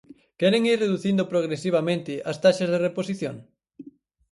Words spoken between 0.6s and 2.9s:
ir reducindo progresivamente as taxas de